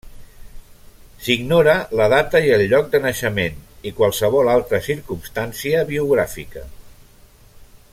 S'ignora 1.25 1.75
la 1.99 2.07
data 2.13 2.41
i 2.47 2.49
el 2.57 2.63
lloc 2.71 2.89
de 2.95 3.03
naixement 3.05 3.61
i 3.91 3.93
qualsevol 4.01 4.53
altra 4.57 4.83
circumstància 4.91 5.85
biogràfica. 5.95 6.69